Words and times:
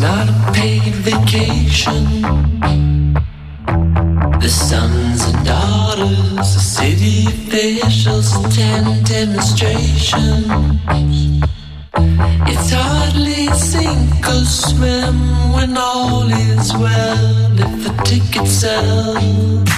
not 0.00 0.28
a 0.28 0.52
paid 0.52 0.94
vacation. 0.94 2.22
The 4.40 4.48
sons 4.48 5.24
and 5.26 5.46
daughters 5.46 6.54
of 6.56 6.62
city 6.62 7.26
officials 7.26 8.32
attend 8.44 9.06
demonstrations. 9.06 10.46
It's 12.50 12.70
hardly 12.70 13.48
sink 13.54 14.26
or 14.26 14.44
swim 14.44 15.52
when 15.52 15.76
all 15.76 16.30
is 16.30 16.72
well 16.74 17.52
if 17.58 17.84
the 17.84 18.02
ticket 18.04 18.46
sells. 18.46 19.68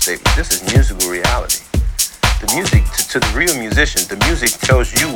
Statement. 0.00 0.34
This 0.34 0.50
is 0.50 0.72
musical 0.72 1.10
reality. 1.10 1.60
The 2.40 2.50
music, 2.56 2.84
to, 2.96 3.08
to 3.08 3.20
the 3.20 3.32
real 3.36 3.52
musician, 3.58 4.00
the 4.08 4.16
music 4.24 4.48
tells 4.64 4.96
you 4.96 5.12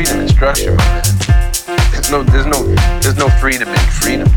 freedom 0.00 0.20
in 0.22 0.28
structure, 0.28 0.74
man. 0.74 1.02
There's 1.92 2.10
no, 2.10 2.22
there's 2.22 2.46
no, 2.46 2.64
there's 3.00 3.18
no 3.18 3.28
freedom 3.36 3.68
in 3.68 3.78
freedom. 4.00 4.28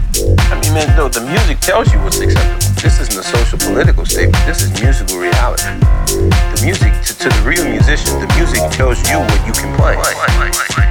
I 0.52 0.60
mean, 0.60 0.74
man, 0.74 0.98
no, 0.98 1.08
the 1.08 1.22
music 1.22 1.60
tells 1.62 1.92
you 1.94 2.00
what's 2.00 2.20
acceptable. 2.20 2.60
This 2.82 3.00
isn't 3.00 3.18
a 3.18 3.24
social 3.24 3.58
political 3.60 4.06
statement. 4.06 4.44
This 4.46 4.62
is 4.62 4.82
musical 4.82 5.20
reality. 5.20 5.64
The 5.64 6.62
music, 6.66 6.92
to, 7.08 7.18
to 7.18 7.30
the 7.30 7.44
real 7.48 7.64
musician, 7.64 8.20
the 8.20 8.28
music 8.36 8.60
tells 8.72 9.00
you 9.10 9.20
what 9.20 9.48
you 9.48 9.54
can 9.54 9.74
play. 9.78 10.83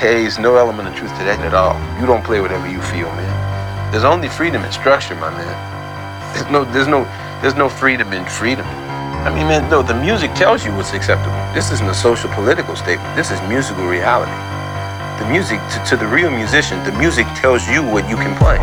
There's 0.00 0.38
no 0.38 0.56
element 0.56 0.88
of 0.88 0.94
truth 0.94 1.10
to 1.18 1.24
that 1.24 1.40
at 1.40 1.54
all. 1.54 1.74
You 2.00 2.06
don't 2.06 2.24
play 2.24 2.40
whatever 2.40 2.68
you 2.68 2.80
feel, 2.82 3.08
man. 3.16 3.92
There's 3.92 4.04
only 4.04 4.28
freedom 4.28 4.64
in 4.64 4.72
structure, 4.72 5.14
my 5.14 5.30
man. 5.30 5.56
There's 6.34 6.50
no, 6.50 6.64
there's 6.64 6.88
no, 6.88 7.04
there's 7.40 7.54
no 7.54 7.68
freedom 7.68 8.12
in 8.12 8.24
freedom. 8.26 8.66
I 9.24 9.30
mean, 9.30 9.48
man, 9.48 9.70
no, 9.70 9.82
the 9.82 9.94
music 9.94 10.34
tells 10.34 10.64
you 10.64 10.74
what's 10.74 10.92
acceptable. 10.92 11.34
This 11.54 11.72
isn't 11.72 11.88
a 11.88 11.94
social 11.94 12.30
political 12.30 12.76
statement. 12.76 13.16
This 13.16 13.30
is 13.30 13.40
musical 13.48 13.86
reality. 13.86 14.32
The 15.22 15.28
music, 15.30 15.58
to, 15.72 15.82
to 15.90 15.96
the 15.96 16.06
real 16.06 16.30
musician, 16.30 16.82
the 16.84 16.92
music 16.92 17.26
tells 17.34 17.66
you 17.66 17.82
what 17.82 18.08
you 18.08 18.16
can 18.16 18.36
play. 18.36 18.58